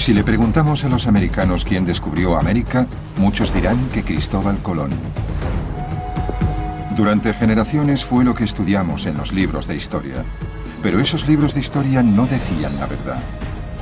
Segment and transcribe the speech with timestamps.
[0.00, 2.86] Si le preguntamos a los americanos quién descubrió América,
[3.18, 4.92] muchos dirán que Cristóbal Colón.
[6.96, 10.24] Durante generaciones fue lo que estudiamos en los libros de historia.
[10.82, 13.18] Pero esos libros de historia no decían la verdad.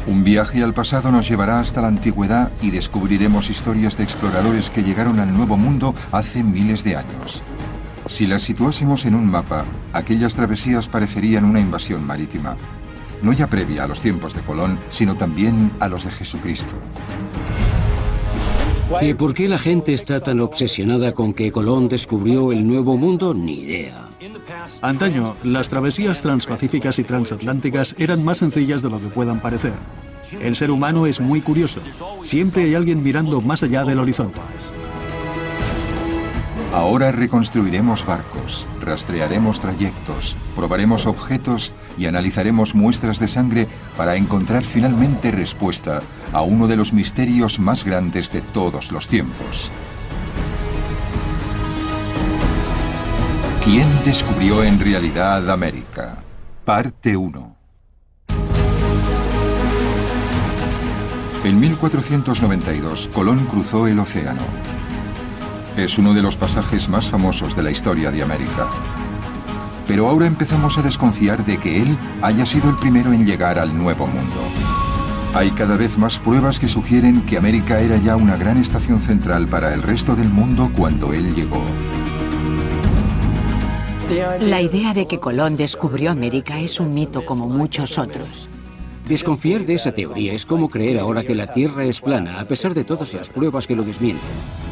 [0.08, 4.82] Un viaje al pasado nos llevará hasta la antigüedad y descubriremos historias de exploradores que
[4.82, 7.44] llegaron al Nuevo Mundo hace miles de años.
[8.08, 12.56] Si las situásemos en un mapa, aquellas travesías parecerían una invasión marítima,
[13.22, 16.74] no ya previa a los tiempos de Colón, sino también a los de Jesucristo.
[19.02, 23.34] ¿Y por qué la gente está tan obsesionada con que Colón descubrió el Nuevo Mundo?
[23.34, 24.08] Ni idea.
[24.80, 29.74] Antaño, las travesías transpacíficas y transatlánticas eran más sencillas de lo que puedan parecer.
[30.40, 31.80] El ser humano es muy curioso.
[32.22, 34.40] Siempre hay alguien mirando más allá del horizonte.
[36.74, 43.66] Ahora reconstruiremos barcos, rastrearemos trayectos, probaremos objetos y analizaremos muestras de sangre
[43.96, 46.00] para encontrar finalmente respuesta
[46.32, 49.72] a uno de los misterios más grandes de todos los tiempos.
[53.64, 56.16] ¿Quién descubrió en realidad América?
[56.66, 57.56] Parte 1.
[61.44, 64.42] En 1492, Colón cruzó el océano.
[65.78, 68.66] Es uno de los pasajes más famosos de la historia de América.
[69.86, 73.78] Pero ahora empezamos a desconfiar de que él haya sido el primero en llegar al
[73.78, 74.42] Nuevo Mundo.
[75.34, 79.46] Hay cada vez más pruebas que sugieren que América era ya una gran estación central
[79.46, 81.62] para el resto del mundo cuando él llegó.
[84.40, 88.48] La idea de que Colón descubrió América es un mito como muchos otros.
[89.06, 92.74] Desconfiar de esa teoría es como creer ahora que la Tierra es plana, a pesar
[92.74, 94.67] de todas las pruebas que lo desmienten.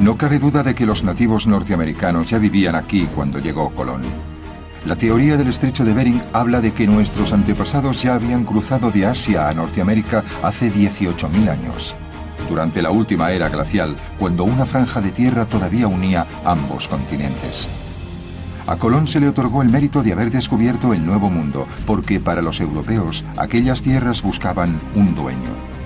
[0.00, 4.02] No cabe duda de que los nativos norteamericanos ya vivían aquí cuando llegó Colón.
[4.86, 9.06] La teoría del estrecho de Bering habla de que nuestros antepasados ya habían cruzado de
[9.06, 11.96] Asia a Norteamérica hace 18.000 años,
[12.48, 17.68] durante la última era glacial, cuando una franja de tierra todavía unía ambos continentes.
[18.66, 22.42] A Colón se le otorgó el mérito de haber descubierto el Nuevo Mundo, porque para
[22.42, 25.77] los europeos aquellas tierras buscaban un dueño.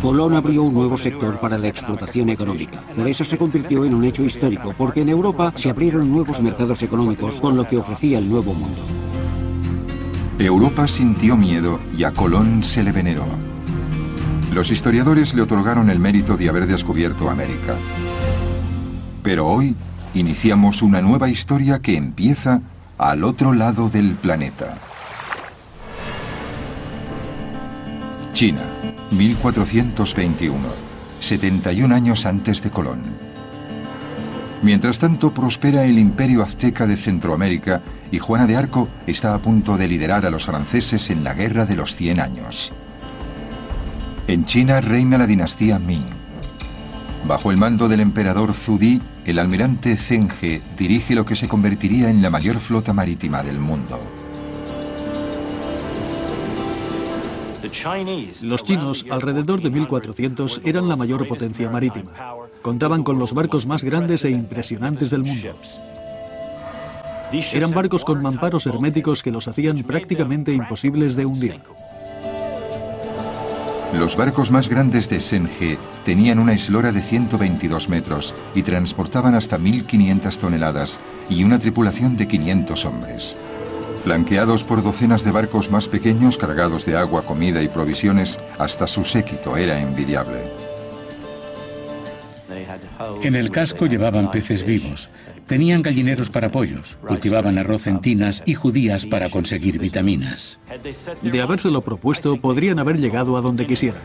[0.00, 2.80] Colón abrió un nuevo sector para la explotación económica.
[2.96, 6.82] Por eso se convirtió en un hecho histórico, porque en Europa se abrieron nuevos mercados
[6.82, 8.80] económicos con lo que ofrecía el Nuevo Mundo.
[10.38, 13.26] Europa sintió miedo y a Colón se le veneró.
[14.54, 17.76] Los historiadores le otorgaron el mérito de haber descubierto América.
[19.22, 19.76] Pero hoy
[20.14, 22.62] iniciamos una nueva historia que empieza
[22.96, 24.78] al otro lado del planeta.
[28.32, 28.79] China.
[29.10, 30.58] 1421,
[31.18, 33.02] 71 años antes de Colón.
[34.62, 37.80] Mientras tanto, prospera el imperio azteca de Centroamérica
[38.12, 41.66] y Juana de Arco está a punto de liderar a los franceses en la Guerra
[41.66, 42.72] de los Cien Años.
[44.28, 46.04] En China reina la dinastía Ming.
[47.26, 52.10] Bajo el mando del emperador Zudi, el almirante Zheng He dirige lo que se convertiría
[52.10, 53.98] en la mayor flota marítima del mundo.
[58.42, 62.12] Los chinos, alrededor de 1400, eran la mayor potencia marítima.
[62.62, 65.54] Contaban con los barcos más grandes e impresionantes del mundo.
[67.52, 71.60] Eran barcos con mamparos herméticos que los hacían prácticamente imposibles de hundir.
[73.92, 79.58] Los barcos más grandes de Senge tenían una eslora de 122 metros y transportaban hasta
[79.58, 83.36] 1.500 toneladas y una tripulación de 500 hombres.
[84.02, 89.04] Flanqueados por docenas de barcos más pequeños cargados de agua, comida y provisiones, hasta su
[89.04, 90.40] séquito era envidiable.
[93.22, 95.10] En el casco llevaban peces vivos,
[95.46, 100.58] tenían gallineros para pollos, cultivaban arroz en tinas y judías para conseguir vitaminas.
[101.20, 104.00] De habérselo propuesto, podrían haber llegado a donde quisieran.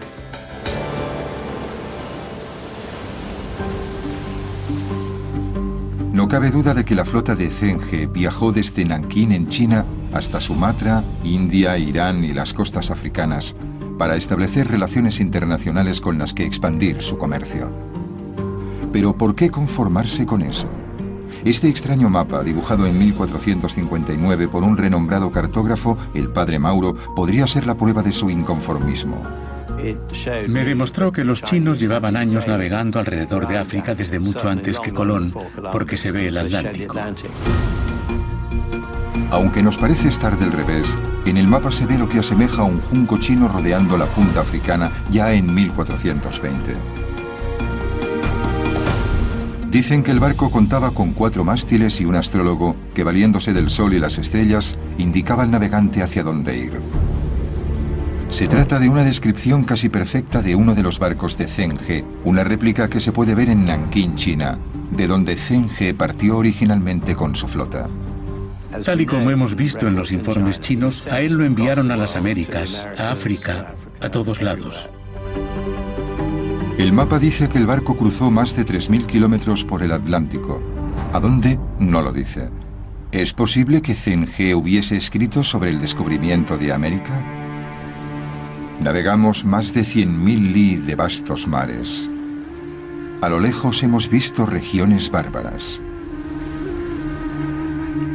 [6.15, 9.83] No cabe duda de que la flota de Zenge viajó desde Nankín en China
[10.13, 13.53] hasta Sumatra, India, Irán y las costas africanas
[13.97, 17.69] para establecer relaciones internacionales con las que expandir su comercio.
[18.93, 20.69] Pero ¿por qué conformarse con eso?
[21.43, 27.67] Este extraño mapa, dibujado en 1459 por un renombrado cartógrafo, el padre Mauro, podría ser
[27.67, 29.21] la prueba de su inconformismo.
[30.47, 34.93] Me demostró que los chinos llevaban años navegando alrededor de África desde mucho antes que
[34.93, 35.33] Colón,
[35.71, 36.99] porque se ve el Atlántico.
[39.31, 42.65] Aunque nos parece estar del revés, en el mapa se ve lo que asemeja a
[42.65, 46.75] un junco chino rodeando la punta africana ya en 1420.
[49.69, 53.93] Dicen que el barco contaba con cuatro mástiles y un astrólogo que, valiéndose del sol
[53.93, 56.79] y las estrellas, indicaba al navegante hacia dónde ir.
[58.35, 61.79] Se trata de una descripción casi perfecta de uno de los barcos de Zheng
[62.25, 64.59] una réplica que se puede ver en Nanking, China,
[64.91, 67.87] de donde Zheng partió originalmente con su flota.
[68.83, 72.17] Tal y como hemos visto en los informes chinos, a él lo enviaron a las
[72.17, 74.89] Américas, a África, a todos lados.
[76.77, 80.61] El mapa dice que el barco cruzó más de 3.000 kilómetros por el Atlántico.
[81.13, 81.57] ¿A dónde?
[81.79, 82.49] No lo dice.
[83.13, 87.44] ¿Es posible que Zheng hubiese escrito sobre el descubrimiento de América?
[88.81, 92.09] Navegamos más de 100.000 li de vastos mares.
[93.21, 95.81] A lo lejos hemos visto regiones bárbaras.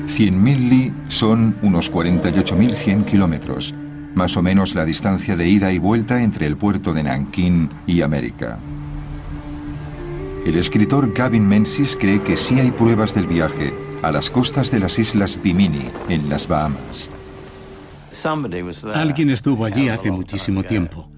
[0.07, 3.75] 100.000 li son unos 48.100 kilómetros,
[4.15, 8.03] más o menos la distancia de ida y vuelta entre el puerto de Nankín y
[8.03, 8.59] América.
[10.45, 13.73] El escritor Gavin Menzies cree que sí hay pruebas del viaje
[14.03, 17.11] a las costas de las islas Bimini, en las Bahamas.
[18.95, 21.11] Alguien estuvo allí hace muchísimo tiempo.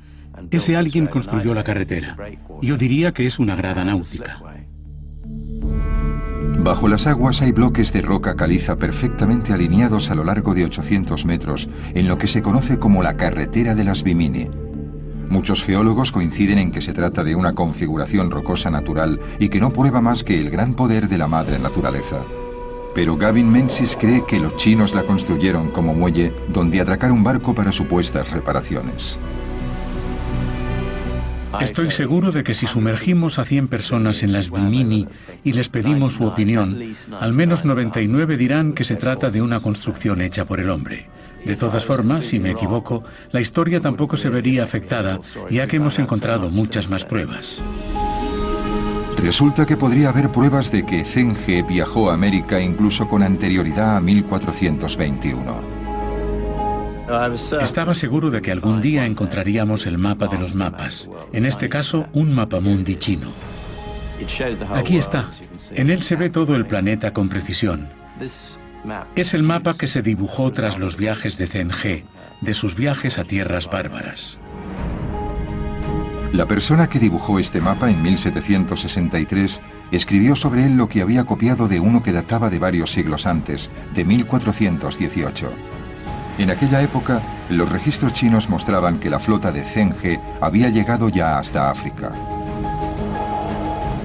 [0.50, 2.16] Ese alguien construyó la carretera.
[2.60, 4.40] Yo diría que es una grada náutica.
[6.58, 11.24] Bajo las aguas hay bloques de roca caliza perfectamente alineados a lo largo de 800
[11.24, 14.48] metros, en lo que se conoce como la carretera de las Bimini.
[15.28, 19.70] Muchos geólogos coinciden en que se trata de una configuración rocosa natural y que no
[19.70, 22.18] prueba más que el gran poder de la madre naturaleza.
[22.94, 27.54] Pero Gavin Menzies cree que los chinos la construyeron como muelle donde atracar un barco
[27.54, 29.18] para supuestas reparaciones.
[31.60, 35.06] Estoy seguro de que si sumergimos a 100 personas en las Bimini
[35.44, 36.78] y les pedimos su opinión,
[37.20, 41.08] al menos 99 dirán que se trata de una construcción hecha por el hombre.
[41.44, 45.98] De todas formas, si me equivoco, la historia tampoco se vería afectada, ya que hemos
[45.98, 47.60] encontrado muchas más pruebas.
[49.22, 51.36] Resulta que podría haber pruebas de que Zheng
[51.68, 55.62] viajó a América incluso con anterioridad a 1421.
[57.60, 62.06] Estaba seguro de que algún día encontraríamos el mapa de los mapas, en este caso
[62.12, 63.28] un mapa mundi chino.
[64.74, 65.30] Aquí está.
[65.70, 67.90] En él se ve todo el planeta con precisión.
[69.14, 71.70] Es el mapa que se dibujó tras los viajes de Zheng
[72.40, 74.38] de sus viajes a tierras bárbaras.
[76.32, 81.68] La persona que dibujó este mapa en 1763 escribió sobre él lo que había copiado
[81.68, 85.52] de uno que databa de varios siglos antes, de 1418.
[86.38, 87.20] En aquella época,
[87.50, 89.94] los registros chinos mostraban que la flota de Zheng
[90.40, 92.12] había llegado ya hasta África.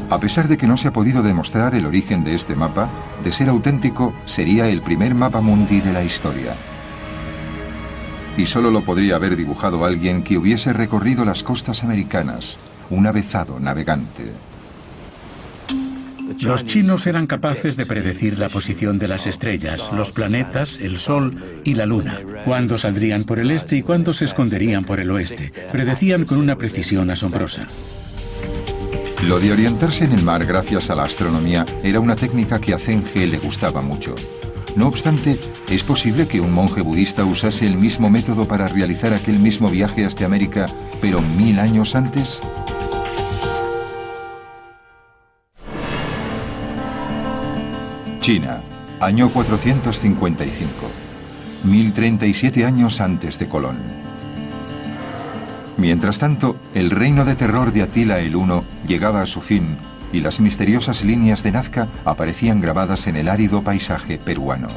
[0.09, 2.89] A pesar de que no se ha podido demostrar el origen de este mapa,
[3.23, 6.55] de ser auténtico, sería el primer mapa mundi de la historia.
[8.37, 12.59] Y solo lo podría haber dibujado alguien que hubiese recorrido las costas americanas,
[12.91, 14.31] un avezado navegante.
[16.39, 21.31] Los chinos eran capaces de predecir la posición de las estrellas, los planetas, el Sol
[21.63, 25.51] y la Luna, cuándo saldrían por el este y cuándo se esconderían por el oeste.
[25.71, 27.67] Predecían con una precisión asombrosa.
[29.23, 32.77] Lo de orientarse en el mar gracias a la astronomía era una técnica que a
[32.77, 34.13] Zenge le gustaba mucho.
[34.77, 35.39] No obstante,
[35.69, 40.05] ¿es posible que un monje budista usase el mismo método para realizar aquel mismo viaje
[40.05, 40.67] hasta América,
[41.01, 42.43] pero mil años antes?
[48.19, 48.61] China,
[48.99, 50.69] año 455,
[51.63, 53.77] 1037 años antes de Colón.
[55.77, 59.75] Mientras tanto, el reino de terror de Atila el Uno llegaba a su fin
[60.11, 64.69] y las misteriosas líneas de Nazca aparecían grabadas en el árido paisaje peruano.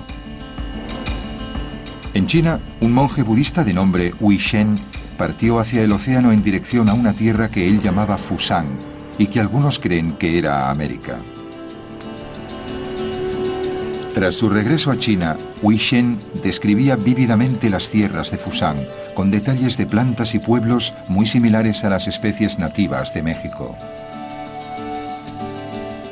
[2.13, 4.79] En China, un monje budista de nombre Hui Shen
[5.17, 8.67] partió hacia el océano en dirección a una tierra que él llamaba Fusang
[9.19, 11.19] y que algunos creen que era América.
[14.15, 18.79] Tras su regreso a China, Hui Shen describía vívidamente las tierras de Fusang,
[19.15, 23.77] con detalles de plantas y pueblos muy similares a las especies nativas de México.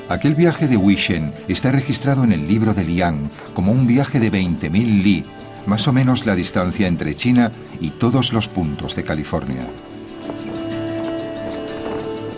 [0.09, 4.19] Aquel viaje de Hui Shen está registrado en el libro de Liang como un viaje
[4.19, 5.25] de 20.000 li,
[5.67, 9.67] más o menos la distancia entre China y todos los puntos de California.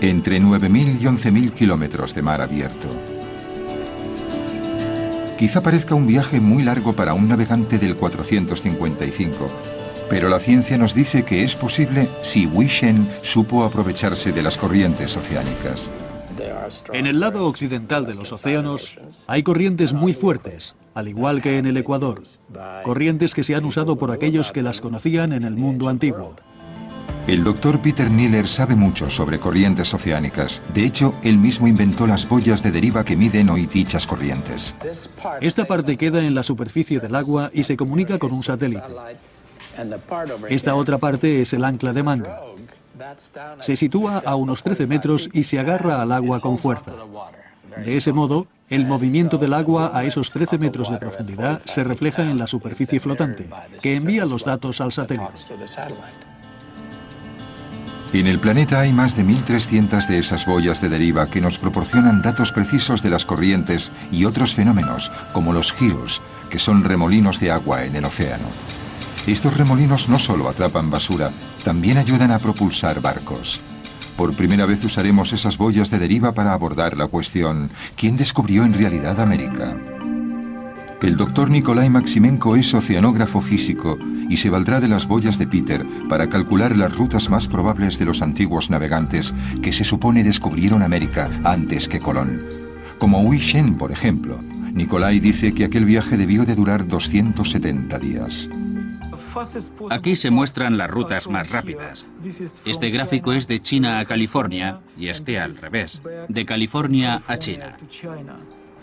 [0.01, 2.89] Entre 9.000 y 11.000 kilómetros de mar abierto.
[5.39, 9.47] Quizá parezca un viaje muy largo para un navegante del 455,
[10.11, 15.17] pero la ciencia nos dice que es posible si Shen supo aprovecharse de las corrientes
[15.17, 15.89] oceánicas.
[16.93, 21.67] En el lado occidental de los océanos hay corrientes muy fuertes, al igual que en
[21.67, 22.23] el Ecuador,
[22.85, 26.37] corrientes que se han usado por aquellos que las conocían en el mundo antiguo.
[27.27, 30.61] El doctor Peter Niller sabe mucho sobre corrientes oceánicas.
[30.75, 34.75] De hecho, él mismo inventó las boyas de deriva que miden hoy dichas corrientes.
[35.41, 38.83] Esta parte queda en la superficie del agua y se comunica con un satélite.
[40.49, 42.41] Esta otra parte es el ancla de manga.
[43.61, 46.93] Se sitúa a unos 13 metros y se agarra al agua con fuerza.
[47.85, 52.23] De ese modo, el movimiento del agua a esos 13 metros de profundidad se refleja
[52.23, 53.49] en la superficie flotante,
[53.81, 55.33] que envía los datos al satélite.
[58.13, 62.23] En el planeta hay más de 1.300 de esas boyas de deriva que nos proporcionan
[62.23, 67.53] datos precisos de las corrientes y otros fenómenos, como los giros, que son remolinos de
[67.53, 68.47] agua en el océano.
[69.27, 73.61] Estos remolinos no solo atrapan basura, también ayudan a propulsar barcos.
[74.17, 78.75] Por primera vez usaremos esas boyas de deriva para abordar la cuestión, ¿quién descubrió en
[78.75, 79.77] realidad América?
[81.03, 83.99] El doctor Nikolai Maximenko es oceanógrafo físico
[84.29, 88.05] y se valdrá de las boyas de Peter para calcular las rutas más probables de
[88.05, 92.41] los antiguos navegantes que se supone descubrieron América antes que Colón.
[92.99, 94.39] Como Hui Shen, por ejemplo.
[94.75, 98.51] Nikolai dice que aquel viaje debió de durar 270 días.
[99.91, 102.05] Aquí se muestran las rutas más rápidas.
[102.65, 107.77] Este gráfico es de China a California y este al revés, de California a China.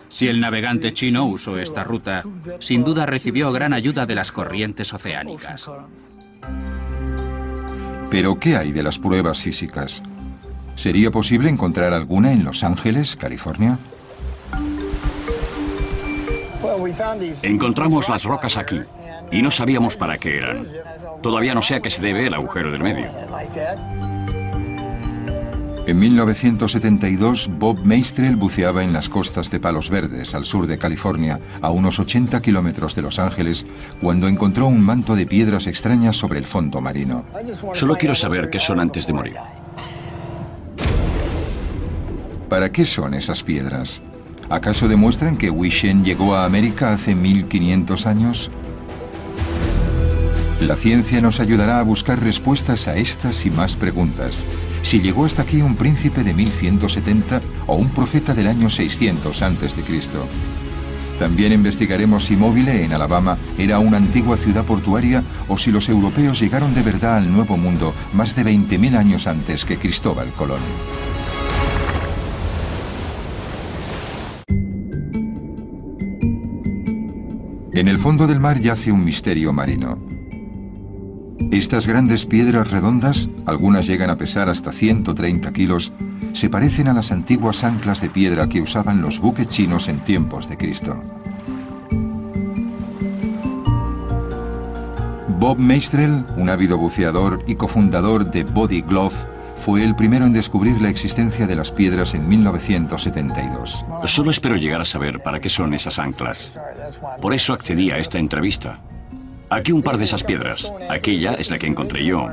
[0.10, 2.24] Si el navegante chino usó esta ruta,
[2.60, 5.70] sin duda recibió gran ayuda de las corrientes oceánicas.
[8.10, 10.02] Pero ¿qué hay de las pruebas físicas?
[10.76, 13.80] ¿Sería posible encontrar alguna en Los Ángeles, California?
[17.42, 18.80] Encontramos las rocas aquí
[19.32, 20.68] y no sabíamos para qué eran.
[21.22, 23.08] Todavía no sé a qué se debe el agujero del medio.
[25.88, 31.40] En 1972, Bob Meistrel buceaba en las costas de Palos Verdes, al sur de California,
[31.62, 33.66] a unos 80 kilómetros de Los Ángeles,
[34.02, 37.24] cuando encontró un manto de piedras extrañas sobre el fondo marino.
[37.74, 39.38] Solo quiero saber qué son antes de morir.
[42.50, 44.02] ¿Para qué son esas piedras?
[44.50, 48.52] ¿Acaso demuestran que Wishen llegó a América hace 1500 años?
[50.62, 54.44] La ciencia nos ayudará a buscar respuestas a estas y más preguntas.
[54.82, 59.84] Si llegó hasta aquí un príncipe de 1170 o un profeta del año 600 a.C.
[61.20, 66.40] También investigaremos si Móvile, en Alabama, era una antigua ciudad portuaria o si los europeos
[66.40, 70.60] llegaron de verdad al Nuevo Mundo más de 20.000 años antes que Cristóbal Colón.
[77.74, 80.17] En el fondo del mar yace un misterio marino.
[81.52, 85.94] Estas grandes piedras redondas, algunas llegan a pesar hasta 130 kilos,
[86.34, 90.50] se parecen a las antiguas anclas de piedra que usaban los buques chinos en tiempos
[90.50, 91.00] de Cristo.
[95.40, 99.16] Bob Meistrel, un ávido buceador y cofundador de Body Glove,
[99.56, 103.86] fue el primero en descubrir la existencia de las piedras en 1972.
[104.06, 106.54] Solo espero llegar a saber para qué son esas anclas.
[107.22, 108.80] Por eso accedí a esta entrevista.
[109.50, 110.70] Aquí un par de esas piedras.
[110.90, 112.28] Aquella es la que encontré yo.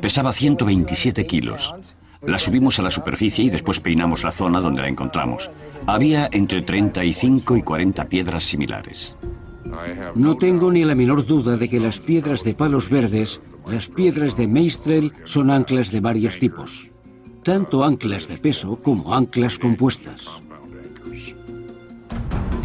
[0.00, 1.74] Pesaba 127 kilos.
[2.22, 5.50] La subimos a la superficie y después peinamos la zona donde la encontramos.
[5.86, 9.16] Había entre 35 y 40 piedras similares.
[10.14, 14.36] No tengo ni la menor duda de que las piedras de palos verdes, las piedras
[14.36, 16.90] de Meistrel, son anclas de varios tipos.
[17.42, 20.42] Tanto anclas de peso como anclas compuestas.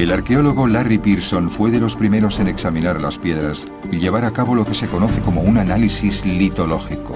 [0.02, 4.34] El arqueólogo Larry Pearson fue de los primeros en examinar las piedras y llevar a
[4.34, 7.16] cabo lo que se conoce como un análisis litológico.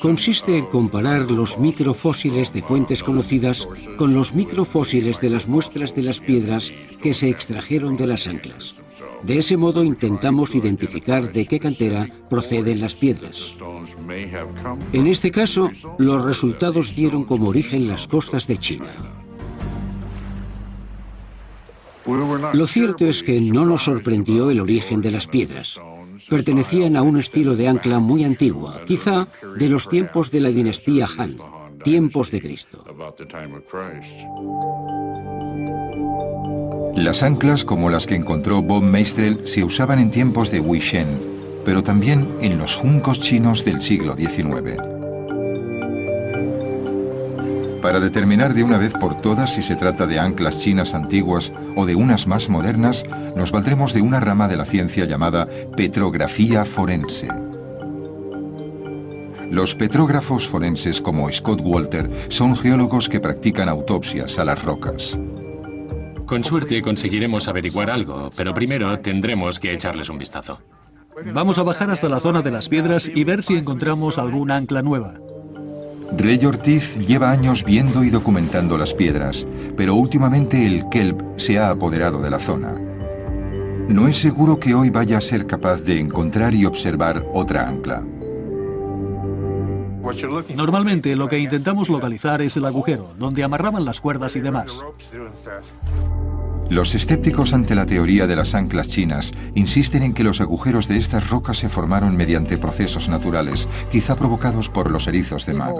[0.00, 6.04] Consiste en comparar los microfósiles de fuentes conocidas con los microfósiles de las muestras de
[6.04, 6.72] las piedras
[7.02, 8.76] que se extrajeron de las anclas.
[9.22, 13.54] De ese modo intentamos identificar de qué cantera proceden las piedras.
[14.94, 19.23] En este caso, los resultados dieron como origen las costas de China.
[22.52, 25.80] Lo cierto es que no nos sorprendió el origen de las piedras.
[26.28, 31.06] Pertenecían a un estilo de ancla muy antiguo, quizá de los tiempos de la dinastía
[31.18, 31.36] Han,
[31.82, 32.84] tiempos de Cristo.
[36.94, 41.08] Las anclas, como las que encontró Bob Meistrel, se usaban en tiempos de Wei Shen,
[41.64, 44.93] pero también en los juncos chinos del siglo XIX.
[47.84, 51.84] Para determinar de una vez por todas si se trata de anclas chinas antiguas o
[51.84, 53.04] de unas más modernas,
[53.36, 57.28] nos valdremos de una rama de la ciencia llamada petrografía forense.
[59.50, 65.18] Los petrógrafos forenses como Scott Walter son geólogos que practican autopsias a las rocas.
[66.24, 70.58] Con suerte conseguiremos averiguar algo, pero primero tendremos que echarles un vistazo.
[71.34, 74.80] Vamos a bajar hasta la zona de las piedras y ver si encontramos algún ancla
[74.80, 75.20] nueva.
[76.16, 81.70] Rey Ortiz lleva años viendo y documentando las piedras, pero últimamente el kelp se ha
[81.70, 82.74] apoderado de la zona.
[83.88, 88.02] no es seguro que hoy vaya a ser capaz de encontrar y observar otra ancla.
[90.54, 94.66] Normalmente lo que intentamos localizar es el agujero, donde amarraban las cuerdas y demás.
[96.70, 100.96] Los escépticos ante la teoría de las anclas chinas insisten en que los agujeros de
[100.96, 105.74] estas rocas se formaron mediante procesos naturales, quizá provocados por los erizos de mar.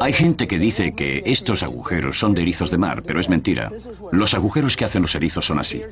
[0.00, 3.70] Hay gente que dice que estos agujeros son de erizos de mar, pero es mentira.
[4.12, 5.82] Los agujeros que hacen los erizos son así.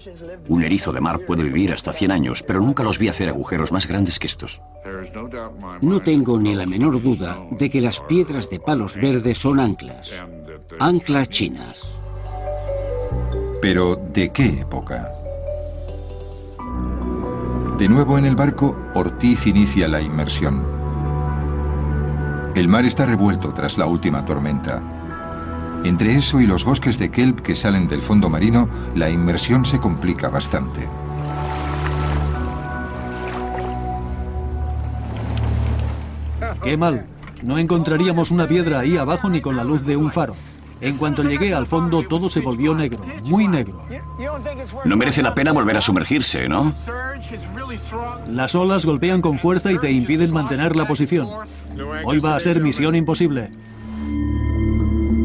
[0.48, 3.72] Un erizo de mar puede vivir hasta 100 años, pero nunca los vi hacer agujeros
[3.72, 4.60] más grandes que estos.
[5.80, 10.12] No tengo ni la menor duda de que las piedras de palos verdes son anclas.
[10.78, 11.96] Anclas chinas.
[13.62, 15.12] Pero, ¿de qué época?
[17.78, 20.75] De nuevo en el barco, Ortiz inicia la inmersión.
[22.56, 24.82] El mar está revuelto tras la última tormenta.
[25.84, 29.78] Entre eso y los bosques de kelp que salen del fondo marino, la inmersión se
[29.78, 30.88] complica bastante.
[36.64, 37.04] ¡Qué mal!
[37.42, 40.34] No encontraríamos una piedra ahí abajo ni con la luz de un faro.
[40.80, 43.86] En cuanto llegué al fondo todo se volvió negro, muy negro.
[44.84, 46.72] No merece la pena volver a sumergirse, ¿no?
[48.28, 51.28] Las olas golpean con fuerza y te impiden mantener la posición.
[52.04, 53.50] Hoy va a ser misión imposible.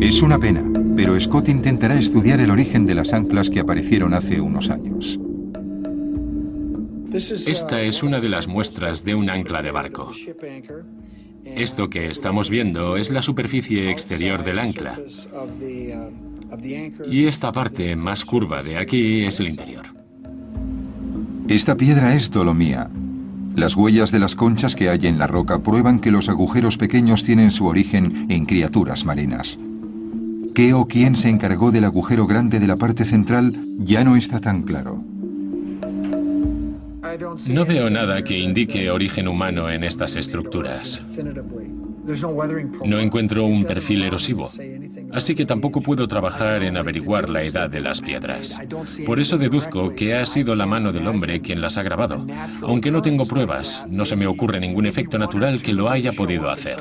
[0.01, 0.63] Es una pena,
[0.96, 5.20] pero Scott intentará estudiar el origen de las anclas que aparecieron hace unos años.
[7.13, 10.12] Esta es una de las muestras de un ancla de barco.
[11.45, 15.00] Esto que estamos viendo es la superficie exterior del ancla.
[17.10, 19.86] Y esta parte más curva de aquí es el interior.
[21.48, 22.89] Esta piedra es dolomía.
[23.55, 27.24] Las huellas de las conchas que hay en la roca prueban que los agujeros pequeños
[27.24, 29.60] tienen su origen en criaturas marinas.
[30.55, 34.39] ¿Qué o quién se encargó del agujero grande de la parte central ya no está
[34.39, 35.03] tan claro?
[37.48, 41.04] No veo nada que indique origen humano en estas estructuras.
[42.86, 44.52] No encuentro un perfil erosivo
[45.13, 48.60] así que tampoco puedo trabajar en averiguar la edad de las piedras.
[49.06, 52.26] Por eso deduzco que ha sido la mano del hombre quien las ha grabado.
[52.62, 56.50] Aunque no tengo pruebas, no se me ocurre ningún efecto natural que lo haya podido
[56.50, 56.80] hacer.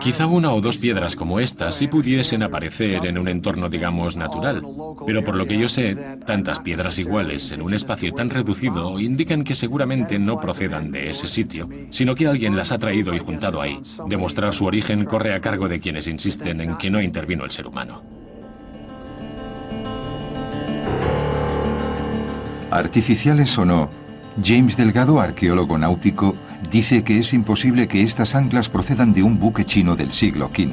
[0.00, 4.62] Quizá una o dos piedras como esta sí pudiesen aparecer en un entorno, digamos, natural,
[5.06, 9.44] pero por lo que yo sé, tantas piedras iguales en un espacio tan reducido indican
[9.44, 13.60] que seguramente no procedan de ese sitio, sino que alguien las ha traído y juntado
[13.60, 13.78] ahí.
[14.06, 18.02] Demostrar su origen corre a cargo de quienes insisten en que no intervino ser humano.
[22.70, 23.88] Artificiales o no,
[24.44, 26.34] James Delgado, arqueólogo náutico,
[26.70, 30.68] dice que es imposible que estas anclas procedan de un buque chino del siglo V.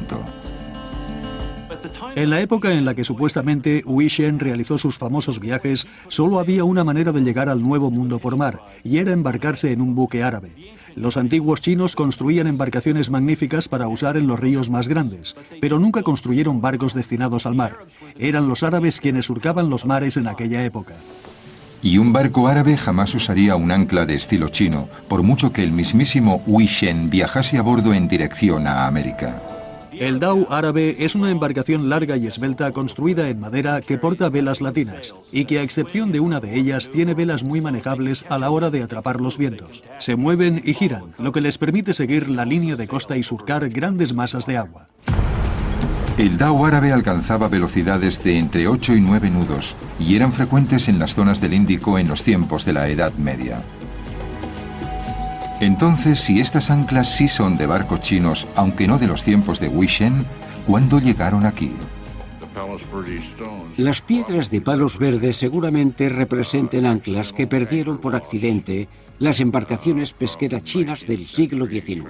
[2.16, 6.64] En la época en la que supuestamente Hui Shen realizó sus famosos viajes, solo había
[6.64, 10.24] una manera de llegar al Nuevo Mundo por mar, y era embarcarse en un buque
[10.24, 10.52] árabe.
[10.96, 16.04] Los antiguos chinos construían embarcaciones magníficas para usar en los ríos más grandes, pero nunca
[16.04, 17.78] construyeron barcos destinados al mar.
[18.18, 20.96] Eran los árabes quienes surcaban los mares en aquella época.
[21.82, 25.72] Y un barco árabe jamás usaría un ancla de estilo chino, por mucho que el
[25.72, 29.42] mismísimo Hui Shen viajase a bordo en dirección a América.
[30.00, 34.60] El Dao árabe es una embarcación larga y esbelta construida en madera que porta velas
[34.60, 38.50] latinas y que a excepción de una de ellas tiene velas muy manejables a la
[38.50, 39.84] hora de atrapar los vientos.
[40.00, 43.70] Se mueven y giran, lo que les permite seguir la línea de costa y surcar
[43.70, 44.88] grandes masas de agua.
[46.18, 51.00] El Dao árabe alcanzaba velocidades de entre 8 y 9 nudos y eran frecuentes en
[51.00, 53.62] las zonas del Índico en los tiempos de la Edad Media.
[55.60, 59.70] Entonces, si estas anclas sí son de barcos chinos, aunque no de los tiempos de
[59.70, 60.26] Wishen,
[60.68, 61.72] ¿cuándo llegaron aquí?
[63.78, 68.88] Las piedras de palos verdes seguramente representen anclas que perdieron por accidente
[69.20, 72.04] las embarcaciones pesqueras chinas del siglo XIX.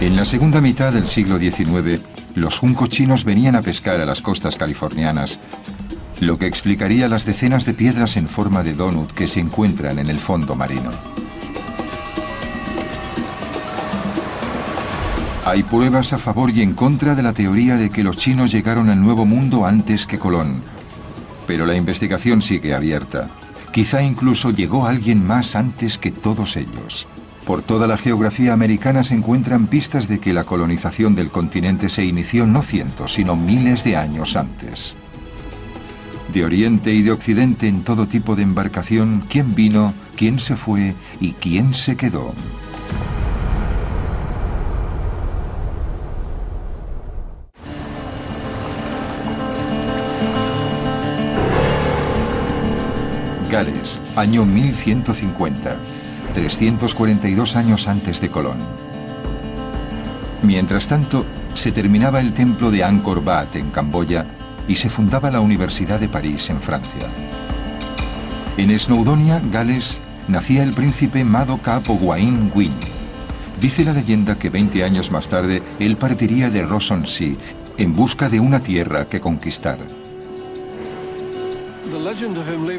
[0.00, 2.00] En la segunda mitad del siglo XIX,
[2.34, 5.40] los juncos chinos venían a pescar a las costas californianas
[6.20, 10.08] lo que explicaría las decenas de piedras en forma de donut que se encuentran en
[10.08, 10.90] el fondo marino.
[15.44, 18.90] Hay pruebas a favor y en contra de la teoría de que los chinos llegaron
[18.90, 20.62] al Nuevo Mundo antes que Colón.
[21.46, 23.28] Pero la investigación sigue abierta.
[23.72, 27.06] Quizá incluso llegó alguien más antes que todos ellos.
[27.44, 32.04] Por toda la geografía americana se encuentran pistas de que la colonización del continente se
[32.04, 34.96] inició no cientos, sino miles de años antes
[36.32, 40.94] de Oriente y de Occidente en todo tipo de embarcación, quién vino, quién se fue
[41.20, 42.34] y quién se quedó.
[53.50, 55.76] Gales, año 1150,
[56.34, 58.58] 342 años antes de Colón.
[60.42, 64.26] Mientras tanto, se terminaba el templo de Angkor Wat en Camboya
[64.68, 67.06] y se fundaba la Universidad de París en Francia.
[68.56, 72.72] En Snowdonia, Gales, nacía el príncipe Mado Wain Win.
[73.60, 77.34] Dice la leyenda que 20 años más tarde él partiría de Rossonsea
[77.78, 79.78] en busca de una tierra que conquistar.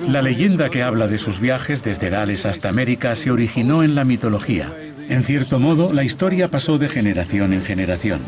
[0.08, 4.04] La leyenda que habla de sus viajes desde Gales hasta América se originó en la
[4.04, 4.72] mitología.
[5.10, 8.22] En cierto modo, la historia pasó de generación en generación.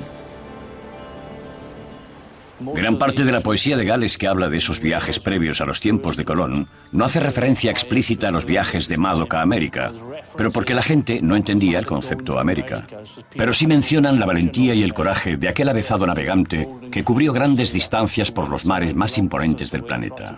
[2.60, 5.80] Gran parte de la poesía de Gales que habla de esos viajes previos a los
[5.80, 9.92] tiempos de Colón no hace referencia explícita a los viajes de Madoc a América,
[10.36, 12.86] pero porque la gente no entendía el concepto América.
[13.36, 17.72] Pero sí mencionan la valentía y el coraje de aquel avezado navegante que cubrió grandes
[17.74, 20.38] distancias por los mares más imponentes del planeta.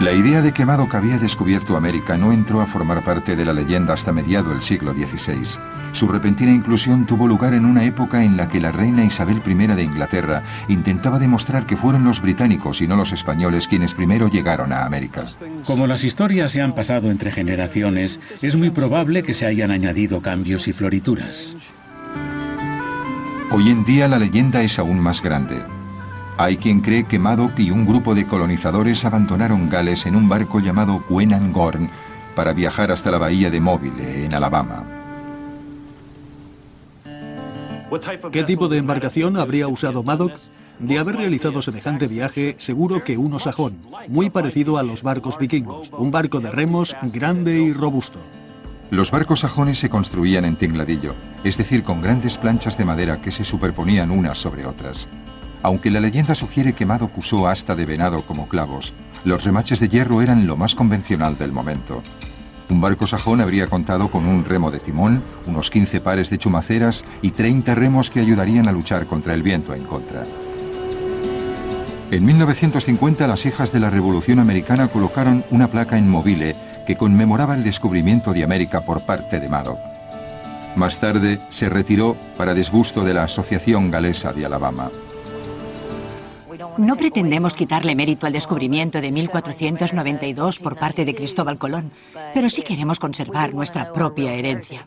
[0.00, 3.52] La idea de que Madoc había descubierto América no entró a formar parte de la
[3.52, 5.60] leyenda hasta mediado el siglo XVI.
[5.92, 9.54] Su repentina inclusión tuvo lugar en una época en la que la reina Isabel I
[9.54, 14.72] de Inglaterra intentaba demostrar que fueron los británicos y no los españoles quienes primero llegaron
[14.72, 15.26] a América.
[15.66, 20.22] Como las historias se han pasado entre generaciones, es muy probable que se hayan añadido
[20.22, 21.54] cambios y florituras.
[23.50, 25.56] Hoy en día la leyenda es aún más grande.
[26.38, 30.60] Hay quien cree que Madoc y un grupo de colonizadores abandonaron Gales en un barco
[30.60, 31.90] llamado Gwenan Gorn
[32.34, 34.84] para viajar hasta la bahía de Mobile, en Alabama.
[38.30, 40.32] ¿Qué tipo de embarcación habría usado Madoc?
[40.78, 43.76] De haber realizado semejante viaje, seguro que uno sajón,
[44.08, 48.18] muy parecido a los barcos vikingos, un barco de remos grande y robusto.
[48.90, 51.14] Los barcos sajones se construían en tingladillo,
[51.44, 55.06] es decir, con grandes planchas de madera que se superponían unas sobre otras.
[55.62, 58.94] Aunque la leyenda sugiere que Madoc usó asta de venado como clavos,
[59.24, 62.02] los remaches de hierro eran lo más convencional del momento.
[62.70, 67.04] Un barco sajón habría contado con un remo de timón, unos 15 pares de chumaceras
[67.20, 70.24] y 30 remos que ayudarían a luchar contra el viento en contra.
[72.10, 77.54] En 1950 las hijas de la Revolución Americana colocaron una placa en Mobile que conmemoraba
[77.54, 79.78] el descubrimiento de América por parte de Madoc.
[80.76, 84.90] Más tarde se retiró para disgusto de la Asociación Galesa de Alabama.
[86.78, 91.92] No pretendemos quitarle mérito al descubrimiento de 1492 por parte de Cristóbal Colón,
[92.34, 94.86] pero sí queremos conservar nuestra propia herencia.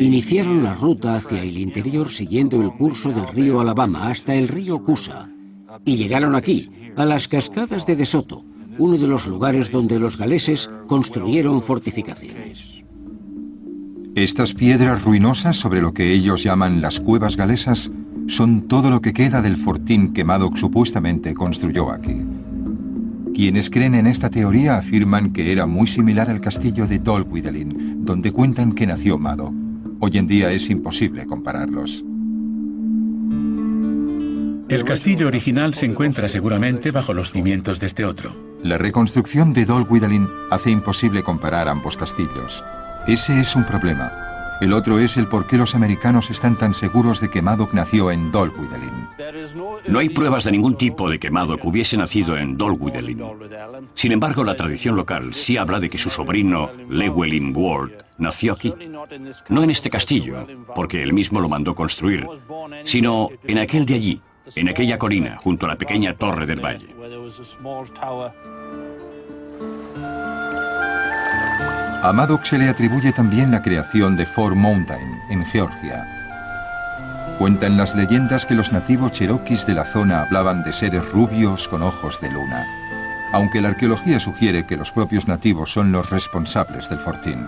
[0.00, 4.82] Iniciaron la ruta hacia el interior siguiendo el curso del río Alabama hasta el río
[4.82, 5.28] Cusa
[5.84, 8.44] y llegaron aquí, a las cascadas de De Soto,
[8.78, 12.84] uno de los lugares donde los galeses construyeron fortificaciones.
[14.14, 17.90] Estas piedras ruinosas sobre lo que ellos llaman las cuevas galesas
[18.32, 22.16] son todo lo que queda del fortín que Madoc supuestamente construyó aquí.
[23.34, 28.32] Quienes creen en esta teoría afirman que era muy similar al castillo de Dolwyddelin, donde
[28.32, 29.52] cuentan que nació Madoc.
[30.00, 32.02] Hoy en día es imposible compararlos.
[34.68, 38.34] El castillo original se encuentra seguramente bajo los cimientos de este otro.
[38.62, 42.64] La reconstrucción de Dolwyddelin hace imposible comparar ambos castillos.
[43.06, 44.10] Ese es un problema,
[44.62, 48.12] el otro es el por qué los americanos están tan seguros de que Madoc nació
[48.12, 49.08] en Dolwyddelin.
[49.88, 53.24] No hay pruebas de ningún tipo de que Madoc hubiese nacido en Dolwyddelin.
[53.94, 58.72] Sin embargo, la tradición local sí habla de que su sobrino, Llewellyn Ward, nació aquí.
[59.48, 60.46] No en este castillo,
[60.76, 62.28] porque él mismo lo mandó construir,
[62.84, 64.22] sino en aquel de allí,
[64.54, 66.86] en aquella colina, junto a la pequeña torre del valle.
[72.02, 76.04] A Madoc se le atribuye también la creación de Fort Mountain, en Georgia.
[77.38, 81.80] Cuentan las leyendas que los nativos cherokees de la zona hablaban de seres rubios con
[81.84, 82.66] ojos de luna,
[83.32, 87.46] aunque la arqueología sugiere que los propios nativos son los responsables del fortín.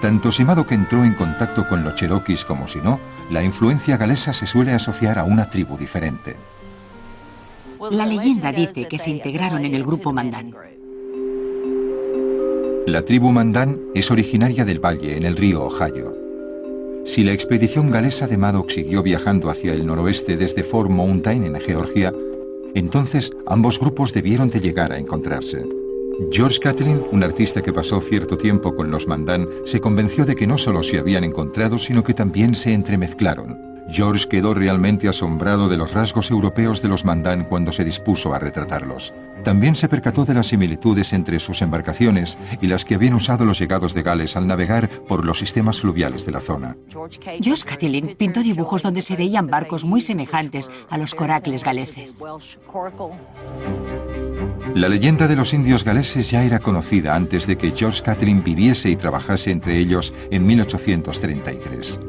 [0.00, 3.00] Tanto si Madoc entró en contacto con los cherokees como si no,
[3.30, 6.36] la influencia galesa se suele asociar a una tribu diferente.
[7.90, 10.54] La leyenda dice que se integraron en el grupo Mandan.
[12.88, 16.16] La tribu Mandan es originaria del valle, en el río Ohio.
[17.04, 21.60] Si la expedición galesa de Madoc siguió viajando hacia el noroeste desde Fort Mountain, en
[21.60, 22.14] Georgia,
[22.74, 25.66] entonces ambos grupos debieron de llegar a encontrarse.
[26.32, 30.46] George Catlin, un artista que pasó cierto tiempo con los Mandan, se convenció de que
[30.46, 33.67] no solo se habían encontrado, sino que también se entremezclaron.
[33.90, 38.38] George quedó realmente asombrado de los rasgos europeos de los Mandan cuando se dispuso a
[38.38, 39.14] retratarlos.
[39.44, 43.58] También se percató de las similitudes entre sus embarcaciones y las que habían usado los
[43.58, 46.76] llegados de Gales al navegar por los sistemas fluviales de la zona.
[47.40, 52.16] George Catlin pintó dibujos donde se veían barcos muy semejantes a los coracles galeses.
[54.74, 58.90] La leyenda de los indios galeses ya era conocida antes de que George Catlin viviese
[58.90, 62.00] y trabajase entre ellos en 1833.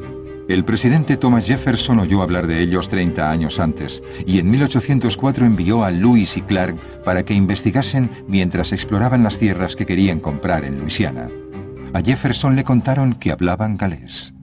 [0.50, 5.84] El presidente Thomas Jefferson oyó hablar de ellos 30 años antes y en 1804 envió
[5.84, 10.80] a Lewis y Clark para que investigasen mientras exploraban las tierras que querían comprar en
[10.80, 11.30] Luisiana.
[11.94, 14.34] A Jefferson le contaron que hablaban galés.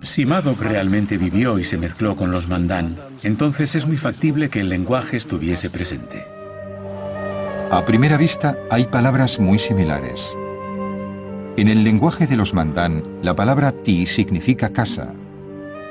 [0.00, 4.60] Si Madoc realmente vivió y se mezcló con los Mandan, entonces es muy factible que
[4.60, 6.24] el lenguaje estuviese presente.
[7.70, 10.34] A primera vista hay palabras muy similares.
[11.56, 15.14] En el lenguaje de los mandán, la palabra ti significa casa.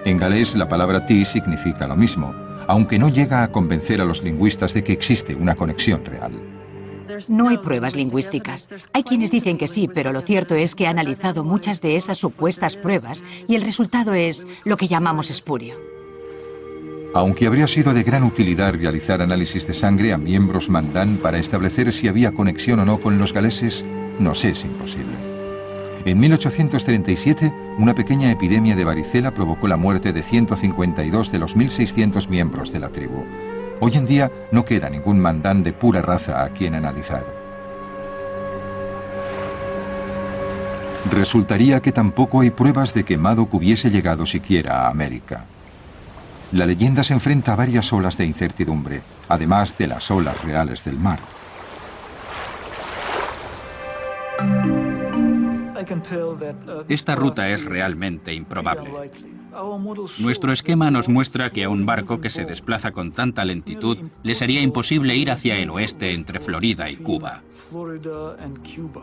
[0.06, 2.36] En galés, la palabra ti significa lo mismo,
[2.67, 6.34] aunque no llega a convencer a los lingüistas de que existe una conexión real.
[7.30, 8.69] No hay pruebas lingüísticas.
[8.93, 12.19] Hay quienes dicen que sí, pero lo cierto es que he analizado muchas de esas
[12.19, 15.73] supuestas pruebas y el resultado es lo que llamamos espurio.
[17.15, 21.91] Aunque habría sido de gran utilidad realizar análisis de sangre a miembros mandán para establecer
[21.91, 23.84] si había conexión o no con los galeses,
[24.19, 25.24] nos es imposible.
[26.05, 32.29] En 1837, una pequeña epidemia de varicela provocó la muerte de 152 de los 1.600
[32.29, 33.25] miembros de la tribu.
[33.79, 37.25] Hoy en día no queda ningún mandán de pura raza a quien analizar.
[41.11, 45.45] Resultaría que tampoco hay pruebas de que Madoc hubiese llegado siquiera a América.
[46.51, 50.99] La leyenda se enfrenta a varias olas de incertidumbre, además de las olas reales del
[50.99, 51.19] mar.
[56.89, 58.91] Esta ruta es realmente improbable.
[60.19, 64.35] Nuestro esquema nos muestra que a un barco que se desplaza con tanta lentitud le
[64.35, 67.41] sería imposible ir hacia el oeste entre Florida y Cuba.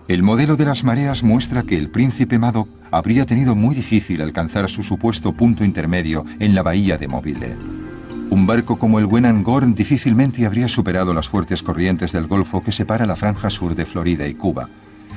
[0.09, 4.69] El modelo de las mareas muestra que el príncipe Madoc habría tenido muy difícil alcanzar
[4.69, 7.57] su supuesto punto intermedio en la bahía de Mobile.
[8.29, 13.07] Un barco como el Gorn difícilmente habría superado las fuertes corrientes del Golfo que separa
[13.07, 14.69] la franja sur de Florida y Cuba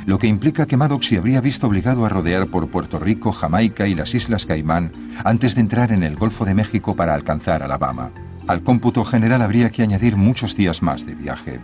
[0.06, 3.88] lo que implica que Maddox se habría visto obligado a rodear por Puerto Rico, Jamaica
[3.88, 4.92] y las Islas Caimán
[5.24, 8.12] antes de entrar en el Golfo de México para alcanzar Alabama.
[8.48, 11.60] Al cómputo general habría que añadir muchos días más de viaje.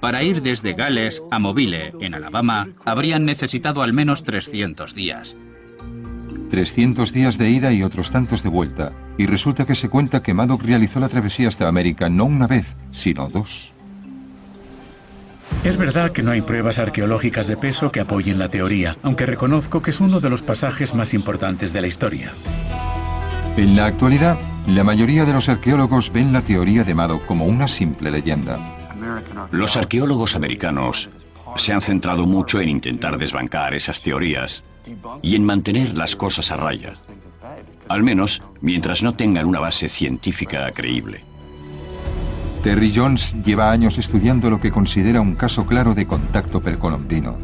[0.00, 5.36] Para ir desde Gales a Mobile, en Alabama, habrían necesitado al menos 300 días.
[6.50, 10.34] 300 días de ida y otros tantos de vuelta, y resulta que se cuenta que
[10.34, 13.73] Maddox realizó la travesía hasta América no una vez, sino dos.
[15.64, 19.80] Es verdad que no hay pruebas arqueológicas de peso que apoyen la teoría, aunque reconozco
[19.80, 22.32] que es uno de los pasajes más importantes de la historia.
[23.56, 27.68] En la actualidad, la mayoría de los arqueólogos ven la teoría de Mado como una
[27.68, 28.58] simple leyenda.
[29.52, 31.08] Los arqueólogos americanos
[31.56, 34.64] se han centrado mucho en intentar desbancar esas teorías
[35.22, 36.94] y en mantener las cosas a raya,
[37.88, 41.24] al menos mientras no tengan una base científica creíble.
[42.64, 47.36] Terry Jones lleva años estudiando lo que considera un caso claro de contacto percolombino.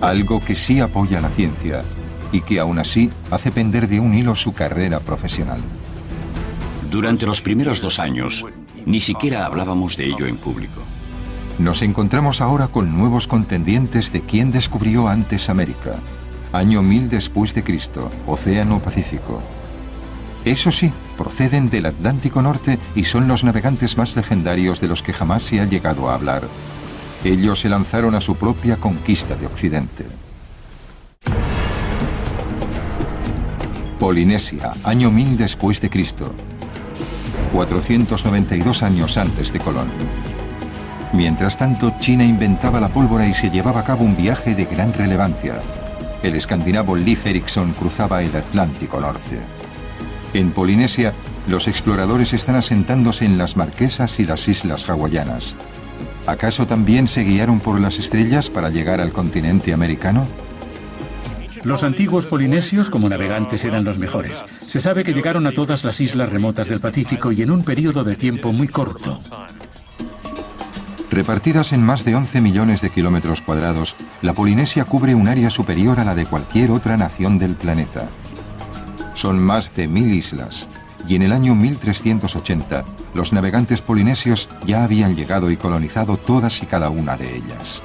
[0.00, 1.82] Algo que sí apoya la ciencia
[2.30, 5.60] y que aún así hace pender de un hilo su carrera profesional.
[6.88, 8.44] Durante los primeros dos años,
[8.86, 10.82] ni siquiera hablábamos de ello en público.
[11.58, 15.96] Nos encontramos ahora con nuevos contendientes de quién descubrió antes América.
[16.52, 19.42] Año 1000 después de Cristo, Océano Pacífico.
[20.44, 25.12] Eso sí, proceden del Atlántico Norte y son los navegantes más legendarios de los que
[25.12, 26.42] jamás se ha llegado a hablar.
[27.22, 30.04] Ellos se lanzaron a su propia conquista de Occidente.
[34.00, 36.34] Polinesia, año 1000 después de Cristo.
[37.52, 39.92] 492 años antes de Colón.
[41.12, 44.92] Mientras tanto, China inventaba la pólvora y se llevaba a cabo un viaje de gran
[44.92, 45.60] relevancia.
[46.24, 49.61] El escandinavo Leif Erikson cruzaba el Atlántico Norte.
[50.34, 51.12] En Polinesia,
[51.46, 55.56] los exploradores están asentándose en las Marquesas y las Islas Hawaianas.
[56.26, 60.26] ¿Acaso también se guiaron por las estrellas para llegar al continente americano?
[61.64, 64.42] Los antiguos polinesios como navegantes eran los mejores.
[64.66, 68.02] Se sabe que llegaron a todas las islas remotas del Pacífico y en un periodo
[68.02, 69.20] de tiempo muy corto.
[71.10, 76.00] Repartidas en más de 11 millones de kilómetros cuadrados, la Polinesia cubre un área superior
[76.00, 78.08] a la de cualquier otra nación del planeta.
[79.14, 80.68] Son más de mil islas,
[81.08, 86.66] y en el año 1380 los navegantes polinesios ya habían llegado y colonizado todas y
[86.66, 87.82] cada una de ellas.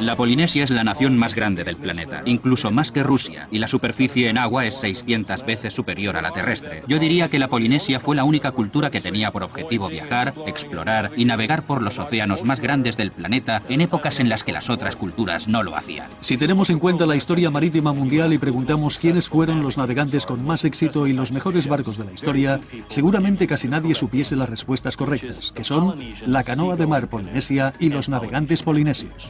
[0.00, 3.66] La Polinesia es la nación más grande del planeta, incluso más que Rusia, y la
[3.66, 6.82] superficie en agua es 600 veces superior a la terrestre.
[6.86, 11.10] Yo diría que la Polinesia fue la única cultura que tenía por objetivo viajar, explorar
[11.16, 14.70] y navegar por los océanos más grandes del planeta en épocas en las que las
[14.70, 16.06] otras culturas no lo hacían.
[16.20, 20.44] Si tenemos en cuenta la historia marítima mundial y preguntamos quiénes fueron los navegantes con
[20.46, 24.96] más éxito y los mejores barcos de la historia, seguramente casi nadie supiese las respuestas
[24.96, 29.28] correctas, que son la canoa de mar polinesia y los navegantes polinesios.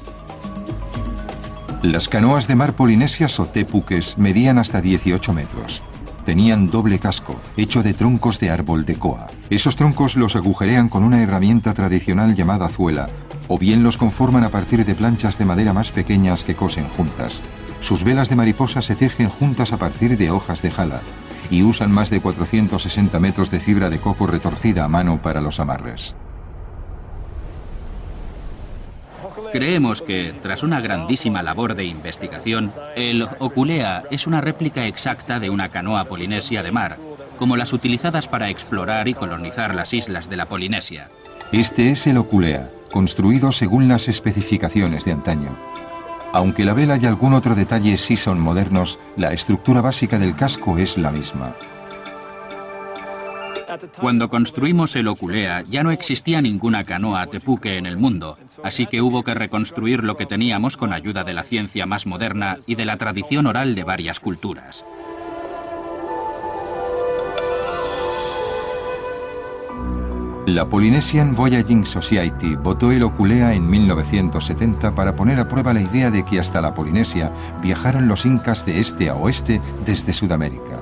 [1.82, 5.84] Las canoas de mar polinesias o tepuques medían hasta 18 metros.
[6.24, 9.28] Tenían doble casco, hecho de troncos de árbol de coa.
[9.48, 13.08] Esos troncos los agujerean con una herramienta tradicional llamada zuela,
[13.46, 17.42] o bien los conforman a partir de planchas de madera más pequeñas que cosen juntas.
[17.80, 21.00] Sus velas de mariposa se tejen juntas a partir de hojas de jala
[21.48, 25.60] y usan más de 460 metros de fibra de coco retorcida a mano para los
[25.60, 26.16] amarres.
[29.52, 35.50] Creemos que, tras una grandísima labor de investigación, el Oculea es una réplica exacta de
[35.50, 36.98] una canoa polinesia de mar,
[37.38, 41.08] como las utilizadas para explorar y colonizar las islas de la Polinesia.
[41.52, 45.56] Este es el Oculea, construido según las especificaciones de antaño.
[46.32, 50.76] Aunque la vela y algún otro detalle sí son modernos, la estructura básica del casco
[50.76, 51.54] es la misma.
[54.00, 59.02] Cuando construimos el Oculea ya no existía ninguna canoa tepuque en el mundo, así que
[59.02, 62.84] hubo que reconstruir lo que teníamos con ayuda de la ciencia más moderna y de
[62.84, 64.84] la tradición oral de varias culturas.
[70.48, 76.10] La Polynesian Voyaging Society votó el Oculea en 1970 para poner a prueba la idea
[76.10, 80.77] de que hasta la Polinesia viajaron los incas de este a oeste desde Sudamérica.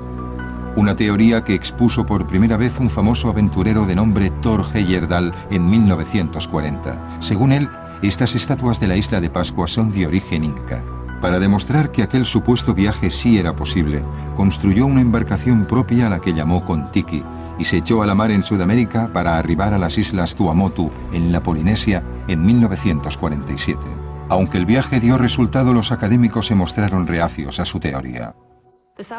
[0.76, 5.70] Una teoría que expuso por primera vez un famoso aventurero de nombre Thor Heyerdahl en
[5.70, 7.16] 1940.
[7.20, 7.70] Según él,
[8.02, 10.82] estas estatuas de la isla de Pascua son de origen inca.
[11.22, 14.02] Para demostrar que aquel supuesto viaje sí era posible,
[14.36, 17.24] construyó una embarcación propia a la que llamó Contiki
[17.58, 21.32] y se echó a la mar en Sudamérica para arribar a las islas Tuamotu, en
[21.32, 23.80] la Polinesia, en 1947.
[24.28, 28.34] Aunque el viaje dio resultado, los académicos se mostraron reacios a su teoría.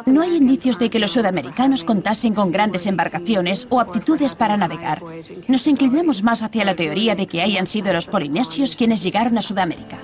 [0.08, 5.02] No hay indicios de que los sudamericanos contasen con grandes embarcaciones o aptitudes para navegar.
[5.48, 9.42] Nos inclinamos más hacia la teoría de que hayan sido los polinesios quienes llegaron a
[9.42, 9.98] Sudamérica.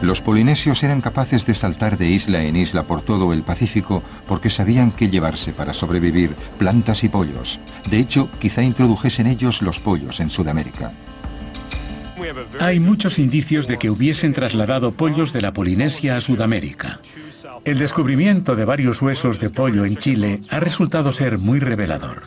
[0.00, 4.50] Los polinesios eran capaces de saltar de isla en isla por todo el Pacífico porque
[4.50, 7.58] sabían qué llevarse para sobrevivir, plantas y pollos.
[7.90, 10.92] De hecho, quizá introdujesen ellos los pollos en Sudamérica.
[12.60, 17.00] Hay muchos indicios de que hubiesen trasladado pollos de la Polinesia a Sudamérica.
[17.64, 22.24] El descubrimiento de varios huesos de pollo en Chile ha resultado ser muy revelador.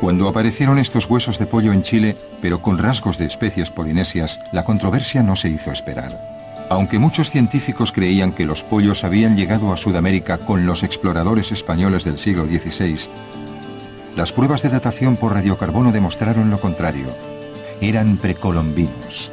[0.00, 4.64] Cuando aparecieron estos huesos de pollo en Chile, pero con rasgos de especies polinesias, la
[4.64, 6.18] controversia no se hizo esperar.
[6.70, 12.02] Aunque muchos científicos creían que los pollos habían llegado a Sudamérica con los exploradores españoles
[12.02, 12.98] del siglo XVI,
[14.16, 17.06] las pruebas de datación por radiocarbono demostraron lo contrario.
[17.80, 19.30] Eran precolombinos.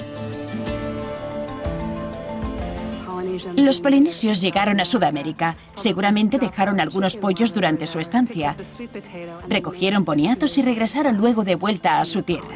[3.65, 5.55] Los polinesios llegaron a Sudamérica.
[5.75, 8.55] Seguramente dejaron algunos pollos durante su estancia.
[9.47, 12.55] Recogieron boniatos y regresaron luego de vuelta a su tierra.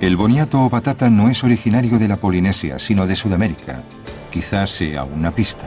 [0.00, 3.82] El boniato o patata no es originario de la Polinesia, sino de Sudamérica.
[4.30, 5.66] Quizás sea una pista.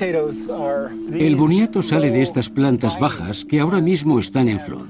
[0.00, 4.88] El boniato sale de estas plantas bajas que ahora mismo están en flor.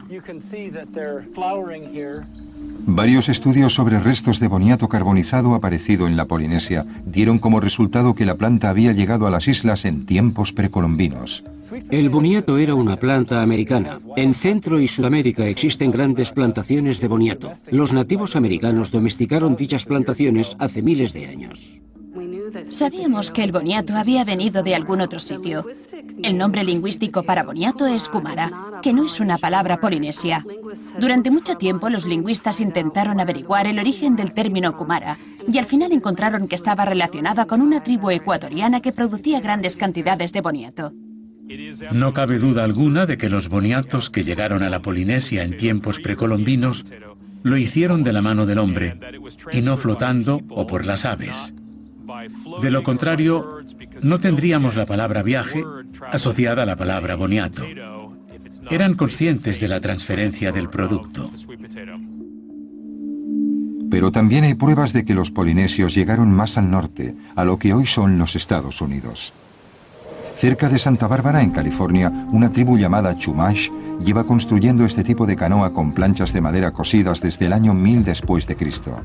[2.86, 8.24] Varios estudios sobre restos de boniato carbonizado aparecido en la Polinesia dieron como resultado que
[8.24, 11.42] la planta había llegado a las islas en tiempos precolombinos.
[11.90, 13.98] El boniato era una planta americana.
[14.16, 17.52] En Centro y Sudamérica existen grandes plantaciones de boniato.
[17.70, 21.80] Los nativos americanos domesticaron dichas plantaciones hace miles de años.
[22.68, 25.66] Sabíamos que el boniato había venido de algún otro sitio.
[26.22, 30.44] El nombre lingüístico para boniato es kumara, que no es una palabra polinesia.
[30.98, 35.92] Durante mucho tiempo los lingüistas intentaron averiguar el origen del término kumara y al final
[35.92, 40.92] encontraron que estaba relacionada con una tribu ecuatoriana que producía grandes cantidades de boniato.
[41.92, 45.98] No cabe duda alguna de que los boniatos que llegaron a la Polinesia en tiempos
[45.98, 46.84] precolombinos
[47.42, 48.98] lo hicieron de la mano del hombre
[49.52, 51.54] y no flotando o por las aves.
[52.62, 53.58] De lo contrario,
[54.02, 55.64] no tendríamos la palabra viaje
[56.10, 57.64] asociada a la palabra boniato.
[58.70, 61.30] Eran conscientes de la transferencia del producto.
[63.90, 67.74] Pero también hay pruebas de que los polinesios llegaron más al norte, a lo que
[67.74, 69.32] hoy son los Estados Unidos.
[70.36, 73.68] Cerca de Santa Bárbara, en California, una tribu llamada Chumash
[74.02, 78.04] lleva construyendo este tipo de canoa con planchas de madera cosidas desde el año 1000
[78.04, 79.02] después de Cristo.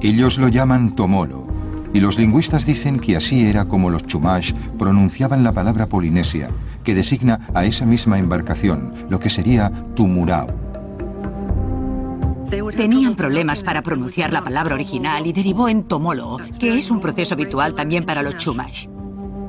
[0.00, 1.46] Ellos lo llaman tomolo,
[1.92, 6.50] y los lingüistas dicen que así era como los Chumash pronunciaban la palabra polinesia,
[6.84, 10.66] que designa a esa misma embarcación, lo que sería Tumurao.
[12.76, 17.34] Tenían problemas para pronunciar la palabra original y derivó en tomolo, que es un proceso
[17.34, 18.86] habitual también para los Chumash.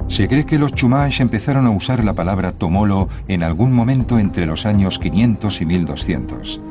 [0.08, 4.46] Se cree que los Chumash empezaron a usar la palabra tomolo en algún momento entre
[4.46, 6.62] los años 500 y 1200.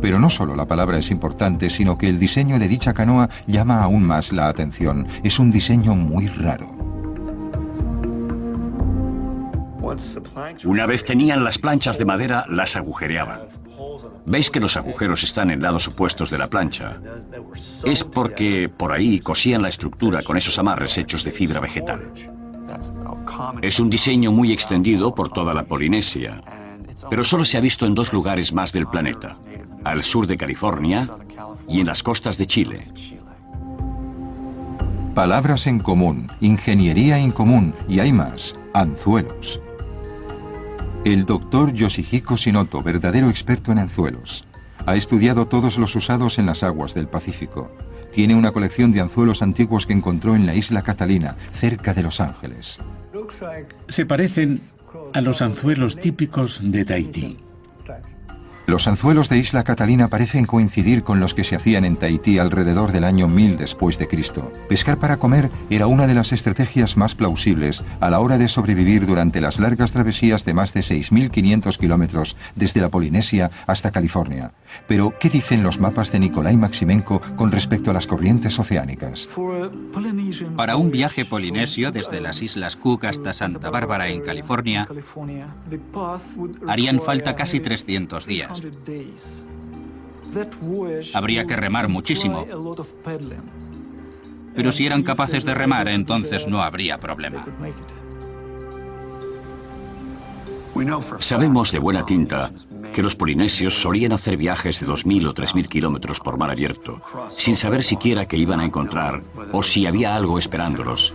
[0.00, 3.82] Pero no solo la palabra es importante, sino que el diseño de dicha canoa llama
[3.82, 5.06] aún más la atención.
[5.22, 6.70] Es un diseño muy raro.
[10.64, 13.40] Una vez tenían las planchas de madera, las agujereaban.
[14.26, 17.00] ¿Veis que los agujeros están en lados opuestos de la plancha?
[17.84, 22.12] Es porque por ahí cosían la estructura con esos amarres hechos de fibra vegetal.
[23.62, 26.42] Es un diseño muy extendido por toda la Polinesia,
[27.08, 29.38] pero solo se ha visto en dos lugares más del planeta,
[29.84, 31.08] al sur de California
[31.68, 32.86] y en las costas de Chile.
[35.14, 39.60] Palabras en común, ingeniería en común y hay más, anzuelos.
[41.04, 44.46] El doctor Yoshihiko Shinoto, verdadero experto en anzuelos,
[44.86, 47.70] ha estudiado todos los usados en las aguas del Pacífico.
[48.12, 52.20] Tiene una colección de anzuelos antiguos que encontró en la isla Catalina, cerca de Los
[52.20, 52.80] Ángeles.
[53.88, 54.60] Se parecen
[55.12, 57.38] a los anzuelos típicos de Tahití.
[58.68, 62.92] Los anzuelos de Isla Catalina parecen coincidir con los que se hacían en Tahití alrededor
[62.92, 64.52] del año 1000 después de Cristo.
[64.68, 69.06] Pescar para comer era una de las estrategias más plausibles a la hora de sobrevivir
[69.06, 74.52] durante las largas travesías de más de 6.500 kilómetros desde la Polinesia hasta California.
[74.86, 79.30] Pero, ¿qué dicen los mapas de Nikolai Maximenko con respecto a las corrientes oceánicas?
[80.56, 84.86] Para un viaje polinesio desde las Islas Cook hasta Santa Bárbara en California,
[86.68, 88.57] harían falta casi 300 días.
[91.14, 92.46] Habría que remar muchísimo.
[94.54, 97.44] Pero si eran capaces de remar, entonces no habría problema.
[101.18, 102.52] Sabemos de buena tinta
[102.94, 107.00] que los polinesios solían hacer viajes de 2.000 o 3.000 kilómetros por mar abierto,
[107.36, 111.14] sin saber siquiera que iban a encontrar o si había algo esperándolos.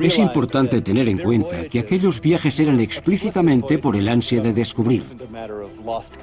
[0.00, 5.04] Es importante tener en cuenta que aquellos viajes eran explícitamente por el ansia de descubrir.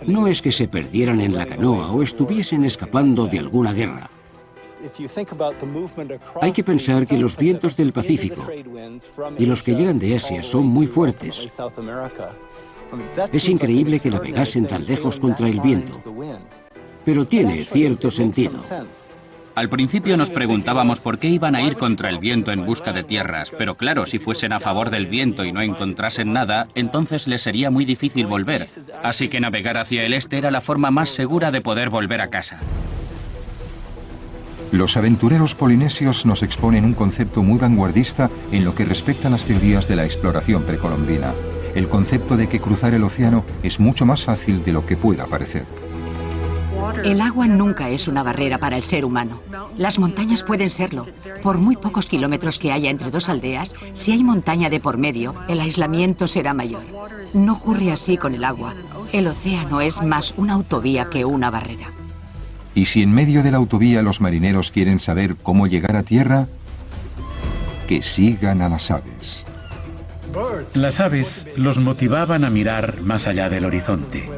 [0.06, 4.10] No es que se perdieran en la canoa o estuviesen escapando de alguna guerra.
[6.42, 8.48] Hay que pensar que los vientos del Pacífico
[9.38, 11.48] y los que llegan de Asia son muy fuertes.
[13.32, 16.02] Es increíble que navegasen tan lejos contra el viento,
[17.04, 18.60] pero tiene cierto sentido.
[19.58, 23.04] Al principio nos preguntábamos por qué iban a ir contra el viento en busca de
[23.04, 27.42] tierras, pero claro, si fuesen a favor del viento y no encontrasen nada, entonces les
[27.42, 28.70] sería muy difícil volver.
[29.04, 32.28] Así que navegar hacia el este era la forma más segura de poder volver a
[32.28, 32.60] casa.
[34.72, 39.48] Los aventureros polinesios nos exponen un concepto muy vanguardista en lo que respecta a las
[39.48, 41.34] teorías de la exploración precolombina.
[41.74, 45.26] El concepto de que cruzar el océano es mucho más fácil de lo que pueda
[45.26, 45.66] parecer.
[47.04, 49.42] El agua nunca es una barrera para el ser humano.
[49.78, 51.06] Las montañas pueden serlo.
[51.42, 55.36] Por muy pocos kilómetros que haya entre dos aldeas, si hay montaña de por medio,
[55.48, 56.84] el aislamiento será mayor.
[57.34, 58.74] No ocurre así con el agua.
[59.14, 61.92] El océano es más una autovía que una barrera.
[62.76, 66.48] Y si en medio de la autovía los marineros quieren saber cómo llegar a tierra,
[67.88, 69.46] que sigan a las aves.
[70.74, 74.30] Las aves los motivaban a mirar más allá del horizonte.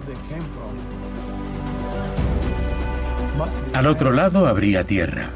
[3.73, 5.29] Al otro lado habría tierra.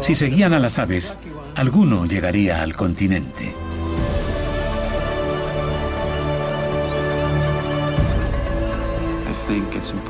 [0.00, 1.18] Si seguían a las aves,
[1.54, 3.54] alguno llegaría al continente.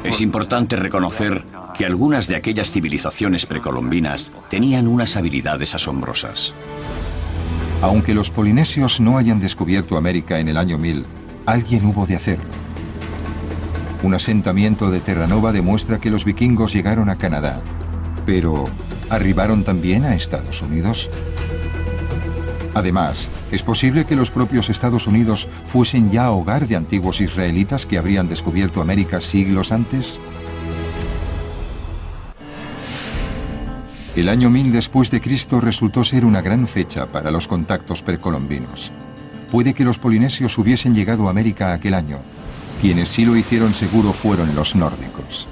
[0.05, 1.45] Es importante reconocer
[1.77, 6.55] que algunas de aquellas civilizaciones precolombinas tenían unas habilidades asombrosas.
[7.81, 11.07] Aunque los polinesios no hayan descubierto América en el año 1000,
[11.47, 12.60] alguien hubo de hacerlo.
[14.03, 17.61] Un asentamiento de Terranova demuestra que los vikingos llegaron a Canadá.
[18.25, 18.65] Pero,
[19.11, 21.11] ¿arribaron también a Estados Unidos?
[22.75, 27.99] Además, ¿es posible que los propios Estados Unidos fuesen ya hogar de antiguos israelitas que
[27.99, 30.19] habrían descubierto América siglos antes?
[34.17, 38.93] El año 1000 después de Cristo resultó ser una gran fecha para los contactos precolombinos.
[39.51, 42.19] Puede que los polinesios hubiesen llegado a América aquel año.
[42.81, 45.47] Quienes sí lo hicieron seguro fueron los nórdicos.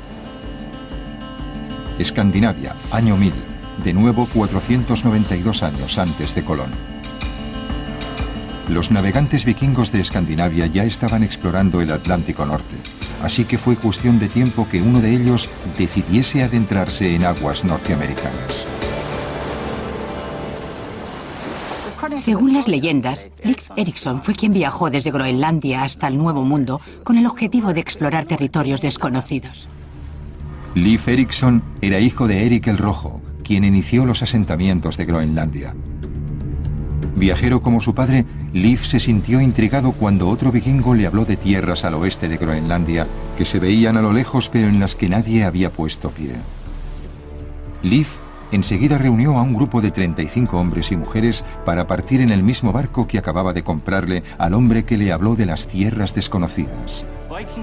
[1.98, 3.32] Escandinavia, año 1000.
[3.84, 6.70] de nuevo 492 años antes de Colón.
[8.68, 12.76] Los navegantes vikingos de Escandinavia ya estaban explorando el Atlántico Norte,
[13.22, 15.48] así que fue cuestión de tiempo que uno de ellos
[15.78, 18.66] decidiese adentrarse en aguas norteamericanas.
[22.18, 27.16] Según las leyendas, Leif Erikson fue quien viajó desde Groenlandia hasta el Nuevo Mundo con
[27.16, 29.68] el objetivo de explorar territorios desconocidos.
[30.74, 35.74] Leif Erikson era hijo de Erik el Rojo, quien inició los asentamientos de Groenlandia.
[37.14, 41.84] Viajero como su padre, Leif se sintió intrigado cuando otro vikingo le habló de tierras
[41.84, 43.06] al oeste de Groenlandia
[43.36, 46.34] que se veían a lo lejos pero en las que nadie había puesto pie.
[47.82, 48.18] Leif
[48.52, 52.72] enseguida reunió a un grupo de 35 hombres y mujeres para partir en el mismo
[52.72, 57.06] barco que acababa de comprarle al hombre que le habló de las tierras desconocidas.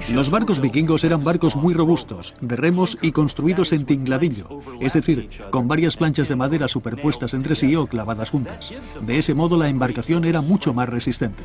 [0.10, 5.30] Los barcos vikingos eran barcos muy robustos, de remos y construidos en tingladillo, es decir,
[5.52, 8.74] con varias planchas de madera superpuestas entre sí o clavadas juntas.
[9.02, 11.44] De ese modo la embarcación era mucho más resistente.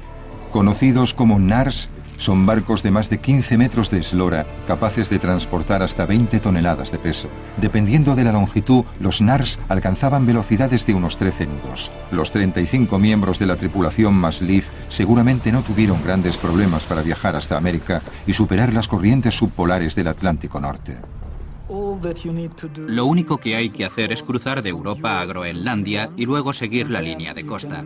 [0.53, 5.83] Conocidos como NARS, son barcos de más de 15 metros de eslora, capaces de transportar
[5.83, 7.29] hasta 20 toneladas de peso.
[7.57, 11.91] Dependiendo de la longitud, los NARS alcanzaban velocidades de unos 13 nudos.
[12.11, 17.37] Los 35 miembros de la tripulación más Leaf seguramente no tuvieron grandes problemas para viajar
[17.37, 20.99] hasta América y superar las corrientes subpolares del Atlántico Norte.
[22.87, 26.91] Lo único que hay que hacer es cruzar de Europa a Groenlandia y luego seguir
[26.91, 27.85] la línea de costa.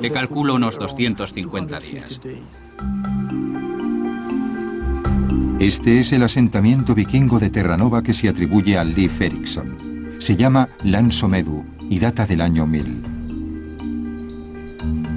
[0.00, 2.20] Le calculo unos 250 días.
[5.60, 10.16] Este es el asentamiento vikingo de Terranova que se atribuye a Leif Erikson.
[10.18, 13.04] Se llama Lansomedu y data del año 1000.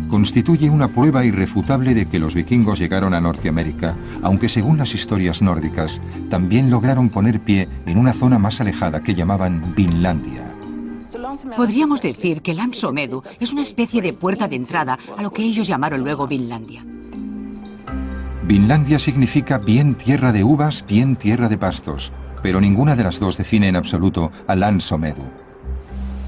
[0.10, 5.42] Constituye una prueba irrefutable de que los vikingos llegaron a Norteamérica, aunque según las historias
[5.42, 10.55] nórdicas, también lograron poner pie en una zona más alejada que llamaban Vinlandia.
[11.56, 15.68] Podríamos decir que Lamsomedu es una especie de puerta de entrada a lo que ellos
[15.68, 16.86] llamaron luego Vinlandia.
[18.44, 22.12] Vinlandia significa bien tierra de uvas, bien tierra de pastos,
[22.44, 25.24] pero ninguna de las dos define en absoluto a Lansomedu.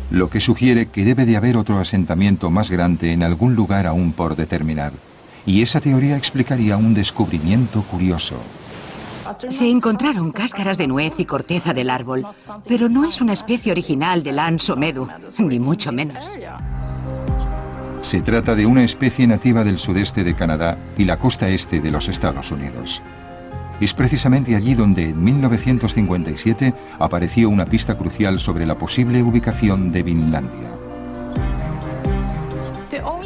[0.09, 4.13] Lo que sugiere que debe de haber otro asentamiento más grande en algún lugar aún
[4.13, 4.93] por determinar.
[5.45, 8.37] Y esa teoría explicaría un descubrimiento curioso.
[9.49, 12.25] Se encontraron cáscaras de nuez y corteza del árbol,
[12.67, 15.07] pero no es una especie original del ansomedu,
[15.37, 16.29] ni mucho menos.
[18.01, 21.91] Se trata de una especie nativa del sudeste de Canadá y la costa este de
[21.91, 23.01] los Estados Unidos.
[23.79, 30.03] Es precisamente allí donde en 1957 apareció una pista crucial sobre la posible ubicación de
[30.03, 30.86] Vinlandia.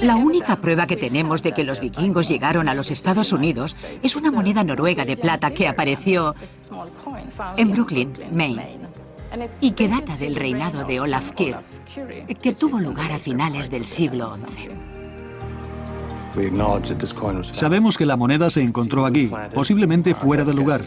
[0.02, 4.16] La única prueba que tenemos de que los vikingos llegaron a los Estados Unidos es
[4.16, 6.36] una moneda noruega de plata que apareció
[7.56, 8.80] en Brooklyn, Maine,
[9.60, 11.62] y que data del reinado de Olaf Kyrre,
[12.42, 14.91] que tuvo lugar a finales del siglo XI.
[17.52, 20.82] Sabemos que la moneda se encontró aquí, posiblemente fuera del lugar.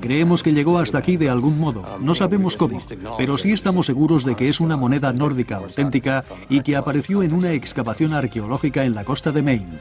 [0.00, 2.80] Creemos que llegó hasta aquí de algún modo, no sabemos cómo,
[3.16, 7.32] pero sí estamos seguros de que es una moneda nórdica auténtica y que apareció en
[7.32, 9.78] una excavación arqueológica en la costa de Maine.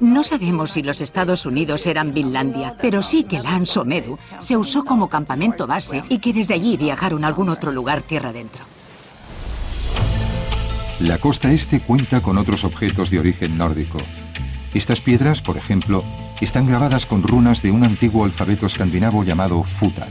[0.00, 4.84] No sabemos si los Estados Unidos eran Finlandia, pero sí que la Ansomedu se usó
[4.84, 8.64] como campamento base y que desde allí viajaron a algún otro lugar tierra adentro.
[11.00, 13.98] La costa este cuenta con otros objetos de origen nórdico.
[14.74, 16.02] Estas piedras, por ejemplo,
[16.40, 20.08] están grabadas con runas de un antiguo alfabeto escandinavo llamado Futar.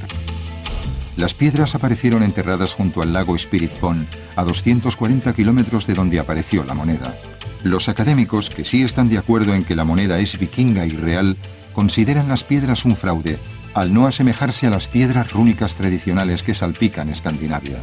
[1.18, 6.64] Las piedras aparecieron enterradas junto al lago Spirit Pond, a 240 kilómetros de donde apareció
[6.64, 7.16] la moneda.
[7.64, 11.38] Los académicos, que sí están de acuerdo en que la moneda es vikinga y real,
[11.74, 13.40] consideran las piedras un fraude,
[13.74, 17.80] al no asemejarse a las piedras rúnicas tradicionales que salpican Escandinavia.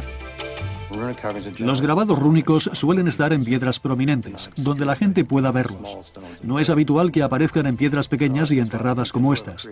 [1.59, 6.13] Los grabados rúnicos suelen estar en piedras prominentes, donde la gente pueda verlos.
[6.43, 9.67] No es habitual que aparezcan en piedras pequeñas y enterradas como estas.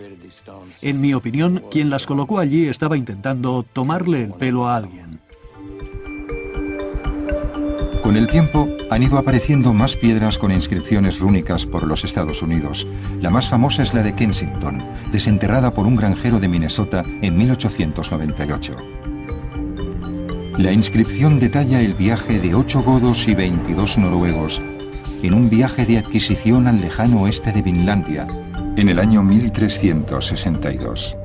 [0.82, 5.20] En mi opinión, quien las colocó allí estaba intentando tomarle el pelo a alguien.
[8.02, 12.86] Con el tiempo han ido apareciendo más piedras con inscripciones rúnicas por los Estados Unidos.
[13.20, 18.97] La más famosa es la de Kensington, desenterrada por un granjero de Minnesota en 1898.
[20.58, 24.60] La inscripción detalla el viaje de ocho godos y 22 noruegos
[25.22, 28.26] en un viaje de adquisición al lejano oeste de Finlandia
[28.76, 31.16] en el año 1362.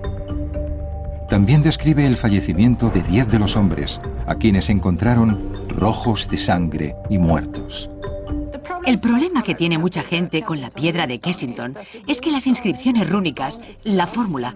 [1.29, 6.95] También describe el fallecimiento de diez de los hombres, a quienes encontraron rojos de sangre
[7.09, 7.89] y muertos.
[8.86, 11.77] El problema que tiene mucha gente con la piedra de Kessington
[12.07, 14.55] es que las inscripciones rúnicas, la fórmula,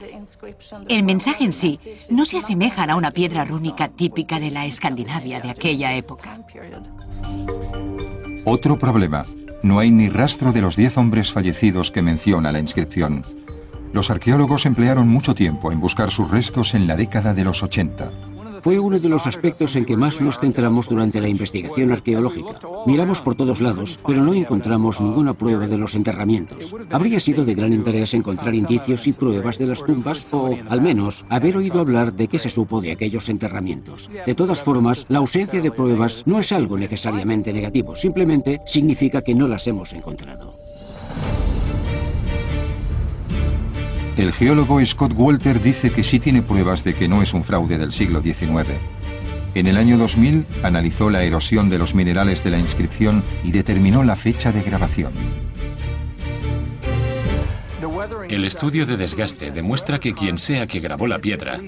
[0.89, 5.39] el mensaje en sí, no se asemejan a una piedra rúnica típica de la Escandinavia
[5.39, 6.39] de aquella época.
[8.45, 9.25] Otro problema.
[9.63, 13.25] No hay ni rastro de los 10 hombres fallecidos que menciona la inscripción.
[13.91, 18.26] Los arqueólogos emplearon mucho tiempo en buscar sus restos en la década de los 80.
[18.67, 22.59] Fue uno de los aspectos en que más nos centramos durante la investigación arqueológica.
[22.85, 26.75] Miramos por todos lados, pero no encontramos ninguna prueba de los enterramientos.
[26.91, 31.23] Habría sido de gran interés encontrar indicios y pruebas de las tumbas o, al menos,
[31.29, 34.11] haber oído hablar de qué se supo de aquellos enterramientos.
[34.25, 39.33] De todas formas, la ausencia de pruebas no es algo necesariamente negativo, simplemente significa que
[39.33, 40.66] no las hemos encontrado.
[44.17, 47.77] El geólogo Scott Walter dice que sí tiene pruebas de que no es un fraude
[47.77, 48.65] del siglo XIX.
[49.53, 54.03] En el año 2000 analizó la erosión de los minerales de la inscripción y determinó
[54.03, 55.11] la fecha de grabación.
[58.27, 61.59] El estudio de desgaste demuestra que quien sea que grabó la piedra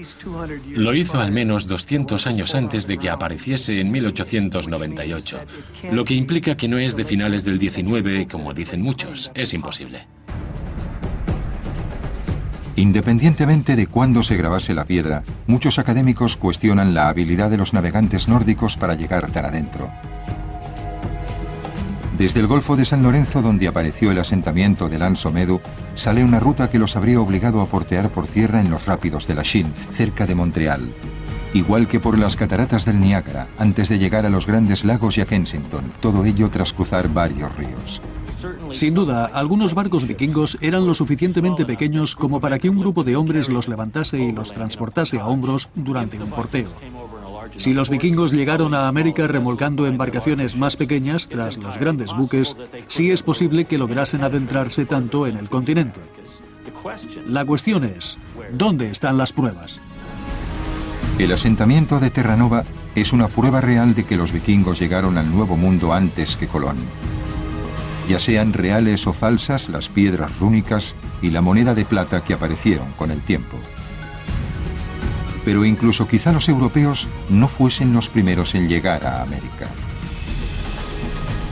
[0.70, 5.40] lo hizo al menos 200 años antes de que apareciese en 1898,
[5.92, 10.06] lo que implica que no es de finales del 19 como dicen muchos, es imposible.
[12.80, 18.26] Independientemente de cuándo se grabase la piedra, muchos académicos cuestionan la habilidad de los navegantes
[18.26, 19.90] nórdicos para llegar tan adentro.
[22.16, 25.60] Desde el Golfo de San Lorenzo, donde apareció el asentamiento del Anso Medu,
[25.94, 29.34] sale una ruta que los habría obligado a portear por tierra en los rápidos de
[29.34, 30.90] la Shin, cerca de Montreal.
[31.52, 35.20] Igual que por las cataratas del Niágara, antes de llegar a los grandes lagos y
[35.20, 38.00] a Kensington, todo ello tras cruzar varios ríos.
[38.72, 43.16] Sin duda, algunos barcos vikingos eran lo suficientemente pequeños como para que un grupo de
[43.16, 46.68] hombres los levantase y los transportase a hombros durante un porteo.
[47.56, 52.56] Si los vikingos llegaron a América remolcando embarcaciones más pequeñas tras los grandes buques,
[52.88, 56.00] sí es posible que lograsen adentrarse tanto en el continente.
[57.26, 58.16] La cuestión es,
[58.52, 59.78] ¿dónde están las pruebas?
[61.18, 62.64] El asentamiento de Terranova
[62.94, 66.76] es una prueba real de que los vikingos llegaron al Nuevo Mundo antes que Colón
[68.10, 72.90] ya sean reales o falsas las piedras rúnicas y la moneda de plata que aparecieron
[72.96, 73.56] con el tiempo.
[75.44, 79.68] Pero incluso quizá los europeos no fuesen los primeros en llegar a América.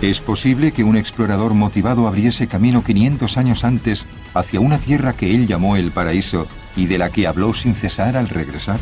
[0.02, 5.36] Es posible que un explorador motivado abriese camino 500 años antes hacia una tierra que
[5.36, 8.80] él llamó el paraíso y de la que habló sin cesar al regresar.